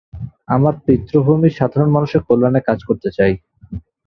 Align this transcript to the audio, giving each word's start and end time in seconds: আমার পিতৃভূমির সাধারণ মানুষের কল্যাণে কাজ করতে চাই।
আমার 0.47 0.73
পিতৃভূমির 0.83 1.57
সাধারণ 1.59 1.89
মানুষের 1.91 2.21
কল্যাণে 2.27 2.61
কাজ 2.67 2.79
করতে 2.89 3.09
চাই। 3.17 3.33